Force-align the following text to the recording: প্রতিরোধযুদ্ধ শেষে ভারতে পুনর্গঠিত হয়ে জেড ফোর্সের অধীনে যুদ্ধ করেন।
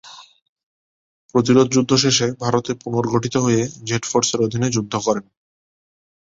প্রতিরোধযুদ্ধ 1.35 1.91
শেষে 1.95 2.27
ভারতে 2.41 2.71
পুনর্গঠিত 2.81 3.35
হয়ে 3.37 3.61
জেড 3.83 4.03
ফোর্সের 4.05 4.39
অধীনে 4.41 4.67
যুদ্ধ 4.69 4.93
করেন। 5.05 5.25